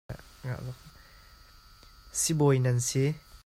Sibawi 2.21 2.57
nan 2.63 2.79
si. 2.87 3.03